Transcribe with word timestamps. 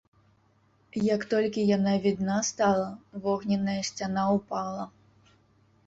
Як 1.15 1.21
толькі 1.33 1.67
яна 1.77 1.93
відна 2.07 2.39
стала, 2.51 2.89
вогненная 3.27 3.79
сцяна 3.91 4.29
ўпала. 4.39 4.83